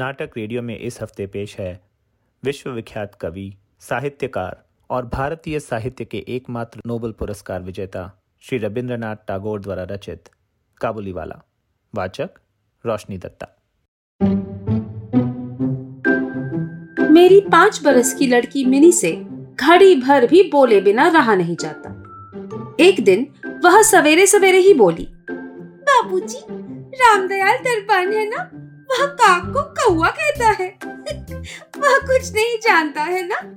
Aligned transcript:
नाटक 0.00 0.30
रेडियो 0.36 0.60
में 0.62 0.78
इस 0.78 1.00
हफ़्ते 1.02 1.26
पेश 1.26 1.56
है। 1.58 1.80
विश्वविख्यात 2.42 3.14
कवि, 3.14 3.52
साहित्यकार 3.80 4.56
और 4.90 5.06
भारतीय 5.06 5.58
साहित्य 5.60 6.04
के 6.04 6.18
एकमात्र 6.28 6.80
नोबल 6.86 7.10
पुरस्कार 7.12 7.62
विजेता 7.62 8.04
श्री 8.44 8.58
रविंद्रनाथ 8.58 9.16
टैगोर 9.28 9.60
द्वारा 9.60 9.82
रचित 9.90 10.28
काबुली 10.80 11.12
वाला 11.12 11.36
वाचक 11.94 12.38
रोशनी 12.84 13.18
दत्ता। 13.18 13.46
मेरी 17.10 17.40
पाँच 17.52 17.80
बरस 17.84 18.14
की 18.14 18.26
लड़की 18.26 18.64
मिनी 18.64 18.92
से 18.92 19.12
घड़ी 19.56 19.94
भर 19.96 20.26
भी 20.26 20.42
बोले 20.50 20.80
बिना 20.80 21.08
रहा 21.08 21.34
नहीं 21.34 21.56
जाता। 21.60 21.90
एक 22.80 23.04
दिन 23.04 23.26
वह 23.64 23.80
सवेरे 23.82 24.26
सवेरे 24.26 24.58
ही 24.58 24.72
बोली, 24.74 25.06
बाबूजी, 25.30 26.42
रामदयाल 26.96 27.58
दरबान 27.58 28.12
है 28.12 28.28
ना, 28.28 28.50
वह 28.90 29.06
काक 29.06 29.44
को 29.46 29.62
कुछ 32.20 32.32
नहीं 32.32 32.56
जानता, 32.56 33.02
है 33.02 33.28
ना? 33.28 33.56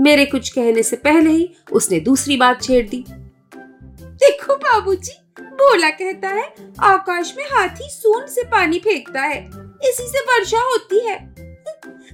मेरे 0.00 0.24
कुछ 0.24 0.48
कहने 0.48 0.82
से 0.82 0.96
पहले 0.96 1.30
ही 1.30 1.54
उसने 1.72 2.00
दूसरी 2.00 2.36
बात 2.36 2.62
छेड़ 2.62 2.88
दी। 2.88 3.04
देखो 3.96 4.56
बाबूजी, 4.56 5.42
भोला 5.42 5.90
कहता 5.90 6.28
है, 6.28 6.54
आकाश 6.80 7.34
में 7.38 7.44
हाथी 7.44 7.88
सून 7.90 8.26
से 8.26 8.42
पानी 8.42 8.78
फेंकता 8.78 9.20
है, 9.20 9.46
इसी 9.84 10.06
से 10.06 10.18
वर्षा 10.18 10.60
होती 10.60 11.06
है। 11.06 11.16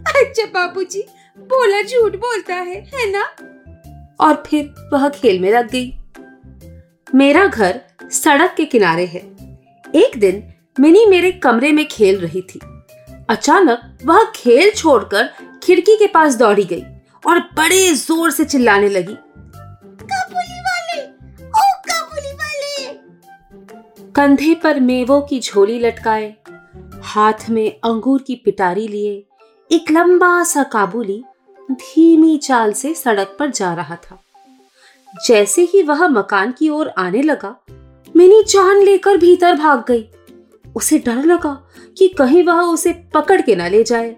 अच्छा 0.01 0.47
बाबूजी, 0.47 1.03
भोला 1.39 1.83
झूठ 1.83 2.13
बोलता 2.13 2.55
है 2.55 2.91
है 2.95 3.11
ना? 3.11 3.23
और 4.21 4.43
फिर 4.47 4.91
वह 4.93 5.09
खेल 5.09 5.41
में 5.41 5.51
लग 5.51 5.71
गई। 5.71 5.99
मेरा 7.15 7.47
घर 7.47 7.81
सड़क 8.03 8.55
के 8.57 8.65
किनारे 8.65 9.07
है। 9.07 9.21
एक 9.95 10.11
दिन 10.17 10.53
मिनी 10.81 11.07
मेरे 11.07 11.33
कमरे 11.33 11.73
में 11.73 11.89
खेल 11.89 12.19
रही 12.19 12.41
थी। 12.41 12.61
अचानक 13.29 13.99
वह 14.05 14.25
खेल 14.35 14.71
छोड़कर 14.71 15.29
खिड़की 15.63 15.97
के 15.97 16.07
पास 16.07 16.35
दौड़ी 16.35 16.65
गई 16.65 16.83
और 17.27 17.39
बड़े 17.57 17.93
ज़ोर 17.95 18.31
से 18.31 18.45
चिल्लाने 18.45 18.89
लगी। 18.89 19.15
काबुली 19.15 20.61
वाले 20.61 21.03
ओ 21.43 21.73
काबुली 21.89 22.33
वाले 22.33 22.93
कंधे 24.15 24.55
पर 24.55 24.81
मेवों 24.81 25.21
की 25.23 25.41
झोली 25.41 25.79
लटकाए 25.79 26.35
हाथ 27.05 27.49
में 27.51 27.69
अंगूर 27.71 28.23
की 28.23 28.35
पिटारी 28.35 28.87
लिए 28.89 29.25
एक 29.71 29.91
लंबा 29.91 30.43
सा 30.45 30.63
काबुली 30.73 31.23
धीमी 31.69 32.37
चाल 32.39 32.73
से 32.73 32.95
सड़क 32.95 33.37
पर 33.39 33.51
जा 33.51 33.73
रहा 33.75 33.97
था। 33.97 34.23
जैसे 35.27 35.63
ही 35.63 35.83
वह 35.83 36.07
मकान 36.09 36.53
की 36.53 36.69
ओर 36.69 36.89
आने 36.99 37.23
लगा 37.23 37.55
मिनी 38.15 38.43
जान 38.43 38.83
लेकर 38.83 39.17
भीतर 39.17 39.55
भाग 39.55 39.85
गई। 39.89 40.09
उसे 40.77 40.99
डर 40.99 41.25
लगा 41.25 41.69
कि 41.99 42.09
कहीं 42.09 42.45
वह 42.45 42.61
उसे 42.61 42.93
पकड़ 42.93 43.41
के 43.41 43.57
न 43.57 43.69
ले 43.69 43.85
जाए। 43.85 44.17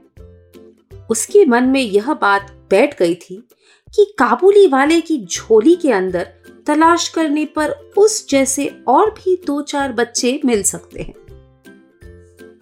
उसके 1.10 1.46
मन 1.46 1.64
में 1.64 1.80
यह 1.80 2.14
बात 2.14 2.66
बैठ 2.70 2.98
गई 2.98 3.14
थी 3.14 3.48
कि 3.94 4.14
काबुली 4.18 4.66
वाले 4.66 5.00
की 5.00 5.26
झोली 5.26 5.74
के 5.74 5.92
अंदर 5.92 6.28
तलाश 6.66 7.08
करने 7.08 7.44
पर 7.44 7.70
उस 7.96 8.28
जैसे 8.28 8.82
और 8.88 9.10
भी 9.10 9.42
दो 9.46 9.62
चार 9.62 9.92
बच्चे 9.92 10.40
मिल 10.44 10.62
सकते 10.62 11.02
हैं। 11.02 11.14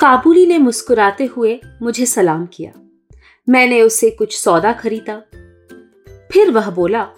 काबुली 0.00 0.46
ने 0.46 0.58
मुस्कुराते 0.58 1.24
हुए 1.24 1.60
मुझे 1.82 2.06
सलाम 2.06 2.46
किया। 2.46 2.72
मैंने 3.48 3.82
उससे 3.82 4.10
कुछ 4.10 4.38
सौदा 4.38 4.72
खरीदा। 4.72 5.22
फिर 6.32 6.50
वह 6.50 6.70
बोला, 6.70 7.08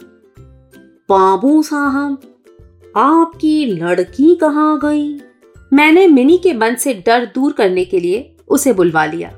बाबू 1.08 1.62
साहब, 1.62 2.42
आपकी 2.96 3.66
लड़की 3.66 4.36
कहाँ 4.36 4.78
गई? 4.78 5.29
मैंने 5.72 6.06
मिनी 6.06 6.38
के 6.38 6.52
मन 6.52 6.74
से 6.74 6.94
डर 6.94 7.26
दूर 7.26 7.52
करने 7.52 7.84
के 7.84 8.00
लिए 8.00 8.36
उसे 8.48 8.72
बुलवा 8.72 9.04
लिया। 9.06 9.30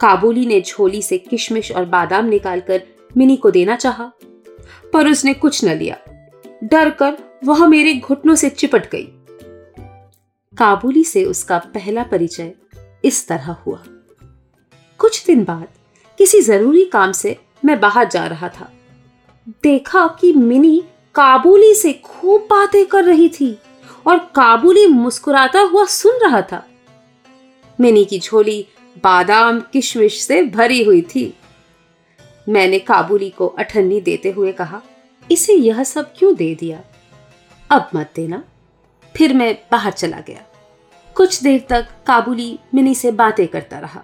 काबुली 0.00 0.46
ने 0.46 0.60
झोली 0.60 1.02
से 1.02 1.18
किशमिश 1.18 1.72
और 1.72 1.84
बादाम 1.84 2.26
निकालकर 2.26 2.82
मिनी 3.16 3.36
को 3.36 3.50
देना 3.50 3.76
चाहा, 3.76 4.12
पर 4.92 5.08
उसने 5.08 5.34
कुछ 5.34 5.64
न 5.64 5.68
लिया। 5.68 5.96
डर 6.64 6.90
कर 6.90 7.16
वह 7.44 7.66
मेरे 7.66 7.94
घुटनों 7.94 8.34
से 8.34 8.50
चिपट 8.50 8.90
गई। 8.90 9.08
काबुली 10.58 11.04
से 11.04 11.24
उसका 11.24 11.58
पहला 11.58 12.02
परिचय 12.02 12.52
इस 13.04 13.28
तरह 13.28 13.52
हुआ। 13.52 13.82
कुछ 14.98 15.26
दिन 15.26 15.44
बाद 15.44 15.68
किसी 16.18 16.40
ज़रूरी 16.40 16.84
काम 16.84 17.12
से 17.12 17.36
मैं 17.64 17.80
बाहर 17.80 18.08
जा 18.08 18.26
रहा 18.26 18.48
था। 18.48 18.72
देखा 19.48 20.06
कि 20.20 20.32
मिनी 20.32 20.82
काबुली 21.14 21.74
से 21.74 21.92
खूब 21.92 22.40
बातें 22.40 22.86
कर 22.86 23.04
रही 23.04 23.28
थी। 23.28 23.58
और 24.06 24.18
काबुली 24.18 24.86
मुस्कुराता 24.86 25.60
हुआ 25.60 25.84
सुन 25.84 26.18
रहा 26.22 26.42
था। 26.42 26.66
मिनी 27.80 28.04
की 28.04 28.18
झोली 28.18 28.66
बादाम 29.04 29.60
किशमिश 29.60 30.22
से 30.22 30.42
भरी 30.42 30.84
हुई 30.84 31.02
थी। 31.02 31.36
मैंने 32.48 32.78
काबुली 32.78 33.30
को 33.30 33.46
अठन्नी 33.46 34.00
देते 34.00 34.30
हुए 34.30 34.52
कहा, 34.52 34.82
इसे 35.30 35.52
यह 35.52 35.84
सब 35.84 36.12
क्यों 36.18 36.34
दे 36.34 36.54
दिया? 36.54 36.80
अब 37.70 37.90
मत 37.94 38.12
देना। 38.16 38.44
फिर 39.16 39.34
मैं 39.34 39.58
बाहर 39.72 39.92
चला 39.92 40.20
गया। 40.20 40.42
कुछ 41.14 41.42
देर 41.42 41.66
तक 41.70 41.88
काबुली 42.06 42.58
मिनी 42.74 42.94
से 42.94 43.10
बातें 43.10 43.48
करता 43.48 43.78
रहा। 43.78 44.02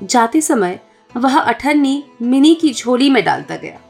जाते 0.00 0.40
समय 0.40 0.80
वह 1.16 1.38
अठन्नी 1.38 2.04
मिनी 2.22 2.54
की 2.54 2.72
झोली 2.74 3.10
में 3.10 3.24
डालता 3.24 3.56
गया। 3.56 3.80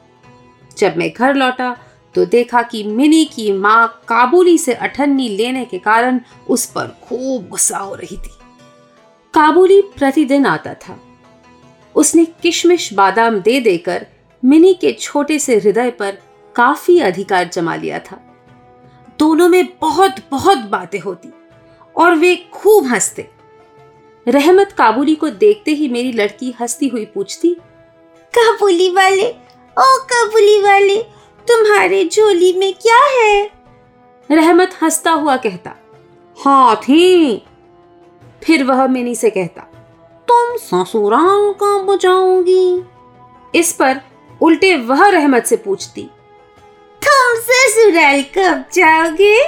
जब 0.78 0.97
मैं 0.97 1.10
घर 1.10 1.34
लौटा 1.34 1.77
तो 2.15 2.25
देखा 2.25 2.63
कि 2.63 2.83
मिनी 2.85 3.25
की 3.25 3.53
माँ 3.53 4.03
काबुली 4.09 4.59
से 4.59 4.75
अठन्नी 4.75 5.29
लेने 5.29 5.65
के 5.65 5.79
कारण 5.79 6.21
उस 6.49 6.67
पर 6.67 6.87
खूब 7.05 7.49
गुस्सा 7.49 7.79
हो 7.79 7.95
रही 7.95 8.17
थी। 8.17 8.31
काबुली 9.35 9.81
प्रतिदिन 9.83 10.47
आता 10.47 10.75
था। 10.75 11.01
उसने 11.95 12.25
किशमिश 12.25 12.93
बादाम 12.93 13.41
दे 13.41 13.61
देकर 13.61 14.07
मिनी 14.45 14.75
के 14.75 14.93
छोटे 14.93 15.39
से 15.39 15.59
हृदय 15.59 15.91
पर 15.91 16.19
काफ़ी 16.57 17.01
अधिकार 17.01 17.49
जमा 17.49 17.77
लिया 17.77 17.99
था। 17.99 18.21
दोनों 19.19 19.49
में 19.49 19.69
बहुत 19.81 20.17
बहुत 20.31 20.59
बातें 20.59 21.01
होती 21.01 21.29
और 21.97 22.15
वे 22.15 22.37
खूब 22.53 22.87
हँसते। 22.87 23.29
रहमत 24.29 24.73
काबुली 24.73 25.15
को 25.15 25.29
देखते 25.31 25.71
ही 25.71 25.89
मेरी 25.89 26.13
लड़की 26.13 26.55
हंसती 26.61 26.89
हुई 26.89 27.05
पूछती, 27.05 27.57
काबुली 28.35 28.91
वाले, 28.91 29.31
ओ 29.79 29.99
काबुली 30.05 30.61
वाले 30.63 31.18
तुम्हारे 31.48 32.04
झोली 32.04 32.53
में 32.53 32.72
क्या 32.75 33.00
है? 33.09 33.50
रहमत 34.31 34.70
हंसता 34.82 35.10
हुआ 35.10 35.36
कहता 35.36 35.70
हाथी 36.38 37.47
फिर 38.44 38.64
वह 38.64 38.86
मिनी 38.86 39.14
से 39.14 39.31
कहता 39.31 39.60
तुम 40.28 40.56
ससुराल 40.56 41.53
कब 41.53 41.86
बजाओगी 41.88 42.84
इस 43.54 43.72
पर 43.72 44.00
उल्टे 44.42 44.76
वह 44.76 45.09
रहमत 45.09 45.44
से 45.44 45.56
पूछती 45.56 46.03
तुम 47.03 47.41
ससुराल 47.41 48.22
कब 48.22 48.65
जाओगे? 48.72 49.41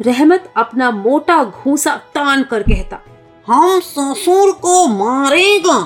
रहमत 0.00 0.52
अपना 0.56 0.90
मोटा 0.90 1.44
घूसा 1.44 1.96
तान 2.14 2.42
कर 2.42 2.62
कहता 2.62 3.00
हम 3.46 3.80
ससुर 3.80 4.52
को 4.52 4.86
मारेगा। 4.88 5.78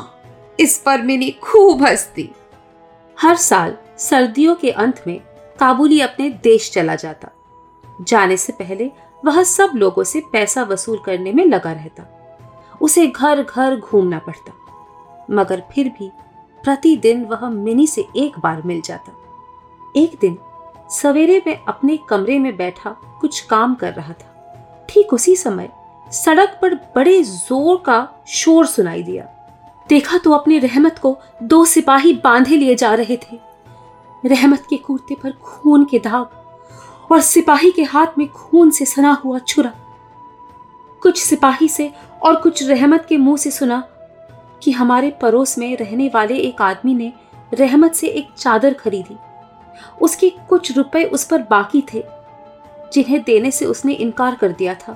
इस 0.61 0.79
पर 0.79 1.03
मिनी 1.03 1.31
खूब 1.31 1.83
हंसती। 1.83 2.29
हर 3.23 3.37
साल 3.37 3.77
सर्दियों 3.99 4.55
के 4.55 4.71
अंत 4.71 5.03
में 5.07 5.19
काबुली 5.59 6.01
अपने 6.01 6.29
देश 6.43 6.71
चला 6.71 6.95
जाता। 6.95 7.29
जाने 8.01 8.37
से 8.37 8.53
पहले 8.53 8.91
वह 9.23 9.43
सब 9.43 9.71
लोगों 9.75 10.05
से 10.05 10.21
पैसा 10.33 10.63
वसूल 10.63 10.99
करने 11.07 11.33
में 11.33 11.45
लगा 11.45 11.73
रहता। 11.73 12.05
उसे 12.81 13.07
घर 13.07 13.43
घर 13.43 13.77
घूमना 13.77 14.19
पड़ता। 14.19 14.53
मगर 15.31 15.63
फिर 15.73 15.89
भी 15.89 16.11
प्रतिदिन 16.65 17.25
वह 17.25 17.49
मिनी 17.49 17.87
से 17.87 18.05
एक 18.17 18.39
बार 18.39 18.63
मिल 18.63 18.81
जाता। 18.81 19.13
एक 19.97 20.17
दिन 20.21 20.37
सवेरे 20.93 21.43
में 21.47 21.65
अपने 21.65 21.97
कमरे 22.09 22.39
में 22.39 22.57
बैठा 22.57 22.91
कुछ 23.21 23.41
काम 23.41 23.75
कर 23.75 23.93
रहा 23.93 24.13
था। 24.13 24.87
ठीक 24.89 25.13
उसी 25.13 25.37
समय 25.37 25.69
सड़क 26.13 26.59
पर 26.63 26.75
बड़े 26.97 27.23
ज़ोर 27.23 27.83
का 27.87 28.25
शोर 28.29 28.67
सुनाई 28.67 29.03
दिया। 29.03 29.25
देखा 29.89 30.19
तो 30.19 30.33
अपनी 30.33 30.59
रहमत 30.59 30.99
को 30.99 31.17
दो 31.43 31.65
सिपाही 31.65 32.13
बांधे 32.15 32.57
लिए 32.57 32.75
जा 32.75 32.95
रहे 32.95 33.17
थे। 33.17 33.48
रहमत 34.25 34.67
के 34.71 34.77
कुर्ते 34.77 35.15
पर 35.15 35.33
खून 35.33 35.85
के 35.85 35.99
दाग 35.99 37.13
और 37.13 37.21
सिपाही 37.21 37.71
के 37.71 37.83
हाथ 37.83 38.19
में 38.19 38.29
खून 38.29 38.71
से 38.71 38.85
सना 38.85 39.13
हुआ 39.13 39.39
छुरा। 39.39 39.73
कुछ 41.03 41.23
सिपाही 41.23 41.69
से 41.69 41.93
और 42.23 42.37
कुछ 42.37 42.63
रहमत 42.63 43.07
के 43.09 43.17
मुँह 43.17 43.37
से 43.37 43.51
सुना 43.51 43.81
कि 44.63 44.71
हमारे 44.71 45.11
पड़ोस 45.11 45.59
में 45.59 45.77
रहने 45.77 46.11
वाले 46.15 46.39
एक 46.39 46.63
आदमी 46.63 46.95
ने 46.95 47.13
रहमत 47.55 47.95
से 47.95 48.09
एक 48.09 48.29
चादर 48.39 48.75
खरीदी। 48.75 49.17
उसके 50.03 50.31
कुछ 50.31 50.77
रुपए 50.77 51.05
उस 51.05 51.25
पर 51.25 51.43
बाकी 51.43 51.85
थे, 51.95 52.05
जिन्हें 52.93 53.23
देने 53.23 53.51
से 53.51 53.65
उसने 53.65 53.93
इनकार 53.93 54.35
कर 54.35 54.53
दिया 54.53 54.75
था। 54.75 54.93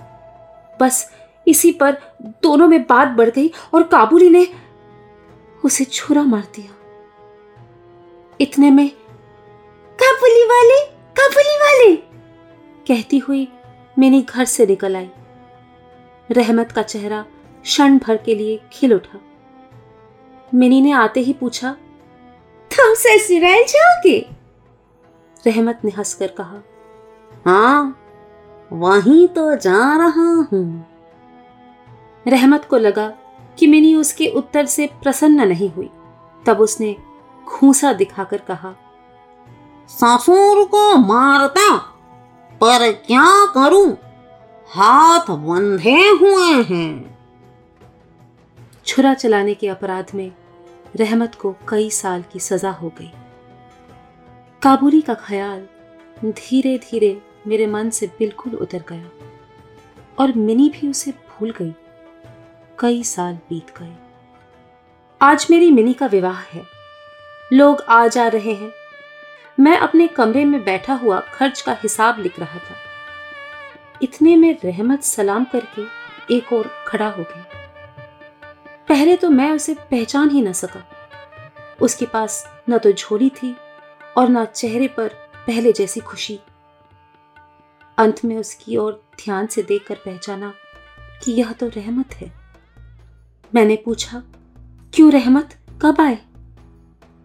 बस 0.80 1.12
इसी 1.48 1.72
पर 1.72 1.96
दोनों 2.42 2.68
में 2.68 2.82
बात 2.82 3.08
बढ़ 3.08 3.30
गई 3.30 3.50
और 3.74 3.82
काबुली 3.82 4.30
ने 4.30 4.46
उसे 5.64 5.84
छुरा 5.84 6.22
मार 6.22 6.44
दिया। 6.56 6.74
इतने 8.40 8.70
में 8.70 8.90
काबुली 10.02 10.44
वाले 10.44 10.78
काबुली 11.16 11.56
वाले। 11.56 11.94
कहती 12.86 13.18
हुई 13.18 13.46
मिनी 13.98 14.20
घर 14.22 14.44
से 14.44 14.66
निकल 14.66 14.96
आई। 14.96 15.10
रहमत 16.30 16.72
का 16.72 16.82
चेहरा 16.82 17.24
क्षण 17.64 17.98
भर 17.98 18.16
के 18.16 18.34
लिए 18.34 18.60
खिल 18.72 18.94
उठा। 18.94 19.20
मिनी 20.54 20.80
ने 20.80 20.90
आते 20.92 21.20
ही 21.20 21.32
पूछा 21.32 21.72
तुम 22.70 22.94
ससुराल 22.94 23.64
जाओगे 23.64 24.18
रहमत 25.46 25.80
ने 25.84 25.90
हंसकर 25.90 26.30
कहा 26.40 26.62
हाँ 27.46 27.98
वहीं 28.72 29.26
तो 29.28 29.54
जा 29.56 29.96
रहा 29.96 30.28
हूँ। 30.52 30.86
रहमत 32.26 32.64
को 32.64 32.76
लगा 32.76 33.08
कि 33.58 33.66
मिनी 33.66 33.94
उसके 33.94 34.26
उत्तर 34.26 34.66
से 34.66 34.86
प्रसन्न 35.02 35.48
नहीं 35.48 35.70
हुई। 35.70 35.90
तब 36.46 36.60
उसने 36.60 36.96
खूंसा 37.46 37.92
दिखाकर 37.92 38.38
कहा 38.38 38.74
ससुर 39.90 40.64
को 40.64 40.96
मारता, 40.96 41.76
पर 42.60 42.92
क्या 43.06 43.46
करूँ? 43.46 43.92
हाथ 44.70 45.30
बंधे 45.30 46.00
हुए 46.20 46.62
हैं। 46.64 47.18
छुरा 48.86 49.14
चलाने 49.14 49.54
के 49.54 49.68
अपराध 49.68 50.10
में 50.14 50.30
रहमत 50.96 51.34
को 51.34 51.54
कई 51.68 51.90
साल 51.90 52.24
की 52.32 52.40
सजा 52.40 52.70
हो 52.70 52.92
गई। 52.98 53.10
काबुली 54.62 55.00
का 55.00 55.14
ख्याल 55.14 55.66
धीरे 56.24 56.76
धीरे 56.78 57.22
मेरे 57.46 57.66
मन 57.66 57.90
से 57.90 58.06
बिल्कुल 58.18 58.54
उतर 58.54 58.84
गया, 58.88 59.08
और 60.18 60.32
मिनी 60.32 60.68
भी 60.70 60.88
उसे 60.88 61.10
भूल 61.10 61.50
गई। 61.50 61.74
कई 62.78 63.02
साल 63.04 63.34
बीत 63.50 63.78
गए। 63.78 63.94
आज 65.20 65.46
मेरी 65.50 65.70
मिनी 65.70 65.92
का 65.92 66.06
विवाह 66.06 66.40
है। 66.42 66.62
लोग 67.52 67.80
आ 67.80 68.06
जा 68.06 68.28
रहे 68.28 68.52
हैं। 68.52 68.72
मैं 69.60 69.76
अपने 69.76 70.06
कमरे 70.06 70.44
में 70.44 70.64
बैठा 70.64 70.94
हुआ 70.94 71.20
खर्च 71.20 71.60
का 71.60 71.72
हिसाब 71.72 72.18
लिख 72.18 72.38
रहा 72.40 72.58
था। 72.58 72.76
इतने 74.02 74.36
में 74.36 74.58
रहमत 74.64 75.02
सलाम 75.02 75.44
करके 75.44 75.82
एक 76.36 76.52
और 76.52 76.70
खड़ा 76.86 77.08
हो 77.08 77.22
गया। 77.22 77.46
पहले 78.88 79.16
तो 79.16 79.30
मैं 79.30 79.50
उसे 79.50 79.74
पहचान 79.74 80.30
ही 80.30 80.42
न 80.42 80.52
सका। 80.52 80.84
उसके 81.82 82.06
पास 82.06 82.48
न 82.70 82.78
तो 82.78 82.92
झोली 82.92 83.30
थी 83.30 83.56
और 84.16 84.28
न 84.28 84.44
चेहरे 84.44 84.88
पर 84.88 85.08
पहले 85.46 85.72
जैसी 85.72 86.00
खुशी। 86.00 86.40
अंत 87.98 88.24
में 88.24 88.36
उसकी 88.36 88.76
ओर 88.76 89.04
ध्यान 89.24 89.46
से 89.46 89.62
देखकर 89.62 89.94
पहचाना 89.94 90.54
कि 91.24 91.32
यह 91.32 91.52
तो 91.52 91.68
रहमत 91.68 92.14
है। 92.14 92.32
मैंने 93.54 93.76
पूछा, 93.76 94.22
क्यों 94.94 95.12
रहमत? 95.12 95.58
कब 95.82 96.00
आए? 96.00 96.18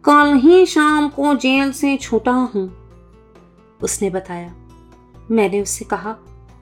कल 0.03 0.33
ही 0.33 0.65
शाम 0.65 1.07
को 1.09 1.33
जेल 1.35 1.71
से 1.71 1.95
छूटा 1.97 2.31
हूँ, 2.31 2.69
उसने 3.83 4.09
बताया। 4.09 4.53
मैंने 5.31 5.61
उससे 5.61 5.85
कहा, 5.85 6.15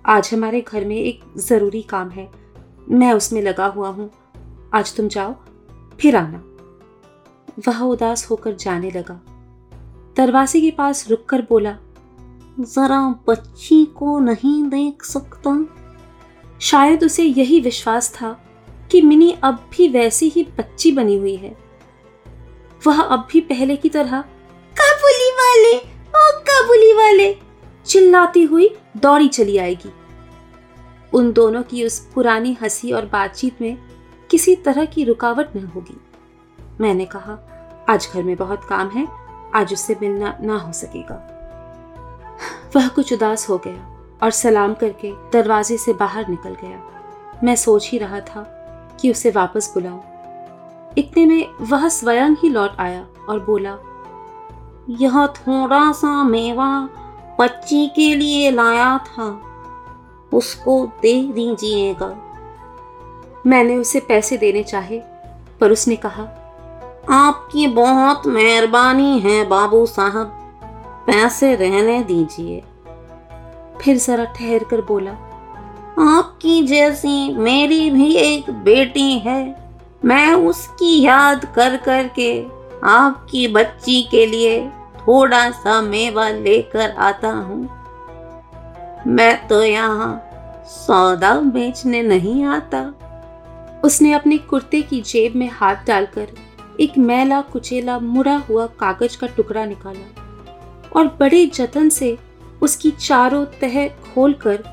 आज 0.06 0.30
हमारे 0.34 0.62
घर 0.62 0.86
में 0.86 0.96
एक 0.96 1.24
ज़रूरी 1.38 1.82
काम 1.82 2.10
है। 2.10 2.30
मैं 2.92 3.12
उसमें 3.14 3.42
लगा 3.42 3.66
हुआ 3.66 3.90
हूँ। 3.90 4.10
आज 4.74 4.96
तुम 4.96 5.08
जाओ, 5.08 5.36
फिर 6.00 6.16
आना। 6.16 6.42
वह 7.68 7.82
उदास 7.82 8.30
होकर 8.30 8.56
जाने 8.56 8.92
लगा। 8.92 9.20
दरवाजे 10.18 10.62
के 10.62 10.72
पास 10.72 11.10
रुककर 11.10 11.42
बोला, 11.42 11.78
जरा 12.60 13.02
बच्ची 13.28 13.84
को 13.86 14.20
नहीं 14.20 14.64
देख 14.64 15.04
सकता। 15.04 15.58
शायद 16.62 17.04
उसे 17.04 17.24
यही 17.24 17.60
विश्वास 17.60 18.12
था 18.14 18.32
कि 18.92 19.02
मिनी 19.02 19.32
अब 19.44 19.70
भी 19.78 19.88
वैसी 19.88 20.30
ही 20.30 20.44
बच्ची 20.58 20.92
बनी 20.92 21.18
हुई 21.18 21.36
है। 21.36 21.65
वह 22.88 23.02
अब 23.02 23.28
भी 23.32 23.42
पहले 23.42 23.76
की 23.76 23.90
तरह। 23.90 24.22
काबुली 24.82 25.32
वाले 25.32 25.78
ओ 26.08 26.40
काबुली 26.40 26.94
वाले। 26.94 27.38
चिल्लाती 27.86 28.44
हुई 28.44 28.78
दौड़ी 28.98 29.28
चली 29.28 29.58
आएगी। 29.58 29.94
उन 31.14 31.32
दोनों 31.32 31.64
की 31.64 31.86
उस 31.86 32.12
पुरानी 32.16 32.58
हँसी 32.62 32.92
और 32.92 33.06
बातचीत 33.06 33.62
में 33.62 33.78
किसी 34.32 34.56
तरह 34.56 34.86
की 34.86 35.04
रुकावट 35.04 35.56
न 35.56 35.66
होगी। 35.66 36.02
मैंने 36.82 37.06
कहा 37.06 37.38
आज 37.90 38.10
घर 38.14 38.24
में 38.24 38.36
बहुत 38.36 38.62
काम 38.70 38.90
है 38.90 39.08
आज 39.56 39.74
उससे 39.74 39.96
मिलना 40.02 40.38
ना 40.42 40.58
हो 40.58 40.74
सकेगा। 40.74 41.32
वह 42.76 42.88
कुछ 42.88 43.14
उदास 43.14 43.50
हो 43.50 43.58
गया 43.58 44.10
और 44.24 44.32
सलाम 44.32 44.74
करके 44.74 45.12
दरवाजे 45.12 45.78
से 45.78 45.94
बाहर 45.94 46.28
निकल 46.28 46.50
गया। 46.50 46.84
मैं 47.44 47.56
सोच 47.56 47.90
ही 47.90 47.98
रहा 47.98 48.20
था 48.20 48.42
कि 49.02 49.12
उसे 49.12 49.32
वापस 49.32 49.72
बुलाऊं। 49.74 50.15
इतने 50.98 51.26
में 51.26 51.48
वह 51.62 51.88
स्वयं 51.88 52.30
ही 52.32 52.50
लौट 52.50 52.72
आया 52.80 53.06
और 53.30 53.40
बोला, 53.40 53.78
यह 54.90 55.28
थोड़ा 55.28 55.92
सा 55.92 56.24
मेवा 56.24 56.90
बच्ची 57.40 57.88
के 57.88 58.16
लिए 58.16 58.52
लाया 58.52 58.98
था, 58.98 59.42
उसको 60.34 60.86
दे 61.02 61.14
दीजिएगा। 61.24 62.16
मैंने 63.48 63.76
उसे 63.76 64.00
पैसे 64.00 64.38
देने 64.38 64.64
चाहे, 64.64 65.00
पर 65.60 65.72
उसने 65.72 65.96
कहा, 65.96 66.24
आपकी 67.10 67.68
बहुत 67.68 68.28
मेहरबानी 68.28 69.20
है 69.20 69.46
बाबू 69.48 69.86
साहब, 69.86 70.32
पैसे 71.08 71.56
रहने 71.56 72.04
दीजिए। 72.04 72.64
फिर 73.82 73.98
जरा 73.98 74.24
ठहर 74.26 74.64
कर 74.64 74.82
बोला, 74.82 75.12
आपकी 76.00 76.62
जैसी 76.68 77.38
मेरी 77.38 77.90
भी 77.92 78.16
एक 78.16 78.50
बेटी 78.50 79.20
है 79.20 79.65
मैं 80.06 80.34
उसकी 80.34 81.02
याद 81.02 81.46
कर 81.46 81.78
कर 81.78 82.08
के 82.08 82.32
आपकी 82.84 83.48
बच्ची 83.48 84.02
के 84.12 84.26
लिए 84.26 84.60
थोड़ा 85.00 85.50
सा 85.52 85.82
मेवा 85.82 86.30
लेकर 86.30 86.92
आता 86.92 87.30
हूँ। 87.30 87.62
मैं 89.08 89.48
तो 89.48 89.62
यहाँ 89.64 90.22
सौदा 90.68 91.34
बेचने 91.40 92.02
नहीं 92.02 92.44
आता। 92.46 92.82
उसने 93.84 94.12
अपने 94.14 94.38
कुर्ते 94.38 94.82
की 94.82 95.02
जेब 95.02 95.36
में 95.36 95.50
हाथ 95.54 95.86
डालकर 95.88 96.28
एक 96.80 96.98
मैला 96.98 97.42
कुचेला 97.42 98.00
मुड़ा 98.00 98.36
हुआ 98.50 98.66
कागज़ 98.80 99.18
का 99.18 99.28
टुकड़ा 99.28 99.66
निकाला 99.66 100.90
और 100.96 101.08
बड़े 101.20 101.46
जतन 101.46 101.90
से 101.90 102.18
उसकी 102.62 102.92
चारों 102.92 103.46
तह 103.62 103.88
खोलकर 103.88 104.64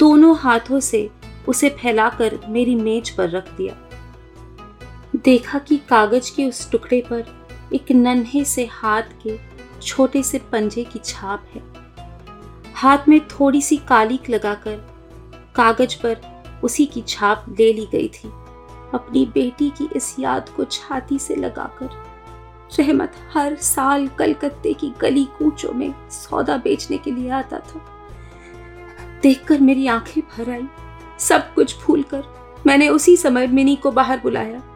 दोनों 0.00 0.36
हाथों 0.36 0.80
से 0.80 1.08
उसे 1.48 1.68
फैलाकर 1.70 2.38
मेरी 2.48 2.74
मेज 2.74 3.10
पर 3.10 3.30
रख 3.30 3.48
दिया। 3.56 3.74
देखा 5.16 5.58
कि 5.58 5.76
कागज़ 5.76 6.36
के 6.36 6.48
उस 6.48 6.70
टुकड़े 6.70 7.00
पर 7.00 7.48
एक 7.74 7.92
नन्हे 7.92 8.44
से 8.44 8.66
हाथ 8.66 9.02
के 9.26 9.38
छोटे 9.82 10.22
से 10.22 10.38
पंजे 10.38 10.84
की 10.84 10.98
छाप 11.04 11.44
है। 11.54 11.62
हाथ 12.74 12.98
में 13.08 13.28
थोड़ी 13.28 13.62
सी 13.62 13.76
कालिक 13.76 14.30
लगाकर 14.30 14.76
कागज़ 15.56 16.02
पर 16.02 16.42
उसी 16.64 16.86
की 16.86 17.00
छाप 17.00 17.46
ले 17.60 17.72
ली 17.72 17.86
गई 17.92 18.08
थी। 18.08 18.28
अपनी 18.94 19.26
बेटी 19.26 19.70
की 19.70 19.88
इस 19.96 20.16
याद 20.18 20.48
को 20.48 20.64
छाती 20.64 21.18
से 21.18 21.36
लगाकर 21.36 22.04
रहमत 22.80 23.12
हर 23.34 23.56
साल 23.56 24.08
कलकत्ते 24.08 24.72
की 24.72 24.92
गली 25.00 25.24
कूचों 25.24 25.72
में 25.72 26.10
सौदा 26.10 26.56
बेचने 26.56 26.98
के 26.98 27.10
लिए 27.10 27.30
आता 27.30 27.58
था। 27.58 27.86
देखकर 29.22 29.60
मेरी 29.60 29.86
आँखें 29.86 30.22
भर 30.22 30.50
आई। 30.50 30.66
सब 31.18 31.54
कुछ 31.54 31.82
भूलकर 31.82 32.24
मैंने 32.66 32.88
उसी 32.88 33.16
समय 33.16 33.46
मिनी 33.46 33.76
को 33.76 33.90
बाहर 33.90 34.20
बुलाया। 34.20 34.73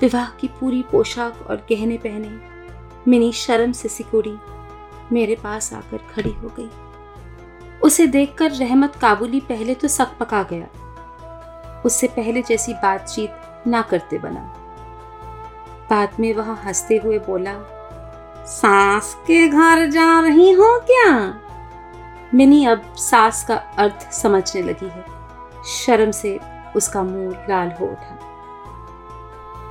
विवाह 0.00 0.26
की 0.30 0.48
पूरी 0.48 0.82
पोशाक 0.82 1.46
और 1.50 1.56
गहने 1.56 1.96
पहने 1.96 2.28
मिनी 3.10 3.32
शर्म 3.32 3.72
से 3.72 3.88
सिकुड़ी, 3.88 4.36
मेरे 5.12 5.34
पास 5.34 5.72
आकर 5.72 5.96
खड़ी 5.96 6.32
हो 6.32 6.48
गई। 6.60 6.70
उसे 7.80 8.06
देखकर 8.06 8.50
रहमत 8.50 8.96
काबुली 8.96 9.40
पहले 9.40 9.74
तो 9.74 9.88
सक 9.88 10.08
पका 10.20 10.42
गया। 10.42 11.82
उससे 11.86 12.06
पहले 12.06 12.42
जैसी 12.42 12.72
बातचीत 12.72 13.64
ना 13.66 13.82
करते 13.82 14.18
बना। 14.18 14.54
बाद 15.90 16.20
में 16.20 16.34
वह 16.34 16.52
हँसते 16.52 16.96
हुए 16.96 17.18
बोला, 17.18 17.54
सास 18.46 19.14
के 19.26 19.48
घर 19.48 19.86
जा 19.86 20.20
रही 20.20 20.52
हो 20.52 20.78
क्या? 20.80 21.40
मिनी 22.34 22.64
अब 22.64 22.94
सास 22.96 23.44
का 23.44 23.54
अर्थ 23.54 24.12
समझने 24.12 24.62
लगी 24.62 24.88
है। 24.88 25.04
शर्म 25.66 26.10
से 26.10 26.38
उसका 26.76 27.02
मुँह 27.02 27.46
लाल 27.48 27.72
हो 27.80 27.86
उठा। 27.86 28.27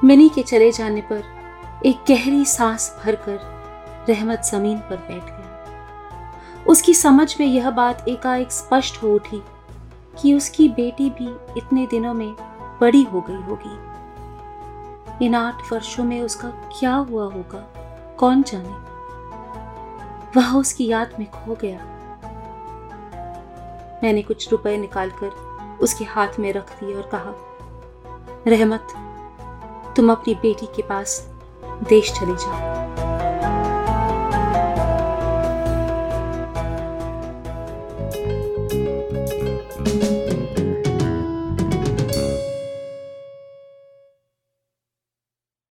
मिनी 0.04 0.30
के 0.30 0.44
चले 0.44 0.72
जाने 0.72 1.02
पर 1.02 1.24
एक 1.86 1.96
गहरी 2.08 2.46
सांस 2.46 3.00
भरकर 3.06 3.40
रहमत 4.10 4.42
ज़मीन 4.52 4.78
पर 4.78 4.96
बैठ 4.96 5.24
गया। 5.24 6.34
उसकी 6.68 6.94
समझ 6.94 7.40
में 7.40 7.48
यह 7.48 7.70
बात 7.72 8.08
एकाएक 8.08 8.52
स्पष्ट 8.52 9.04
हो 9.04 9.16
उठी 9.16 9.44
कि 10.22 10.34
उसकी 10.34 10.70
बेटी 10.70 11.10
भी 11.10 11.58
इतने 11.58 11.88
दिनों 11.88 12.14
में 12.14 12.36
बड़ी 12.82 13.04
हो 13.04 13.22
गई 13.22 13.42
होगी। 13.42 13.88
इन 15.26 15.36
आठ 15.36 15.74
वर्षों 15.74 16.04
में 16.04 16.22
उसका 16.22 16.48
क्या 16.48 16.96
हुआ 16.96 17.24
होगा? 17.24 17.74
कौन 18.18 18.44
जाने? 18.44 18.88
वह 20.40 20.58
उसकी 20.58 20.88
याद 20.88 21.12
में 21.20 21.32
खो 21.32 21.56
गया। 21.56 21.80
मैंने 24.04 24.22
कुछ 24.22 24.52
रुपए 24.52 24.78
निकालकर 24.78 25.28
उसके 25.82 26.06
हाथ 26.06 26.28
में 26.40 26.54
रख 26.54 26.84
दिए 26.84 26.96
और 26.96 27.10
कहा, 27.16 27.34
रहमत 28.48 28.88
तुम 29.98 30.12
अपनी 30.12 30.34
बेटी 30.36 30.66
के 30.66 30.82
पास 30.82 31.20
देश 31.90 32.12
चले 32.12 32.34
जाओ। 32.34 32.77